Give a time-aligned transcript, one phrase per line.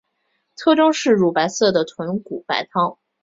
[0.55, 2.97] 特征是乳白色的豚骨白汤。